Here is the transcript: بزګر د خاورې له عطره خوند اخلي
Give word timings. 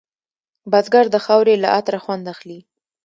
بزګر 0.71 1.05
د 1.11 1.15
خاورې 1.25 1.55
له 1.63 1.67
عطره 1.77 1.99
خوند 2.03 2.25
اخلي 2.33 2.59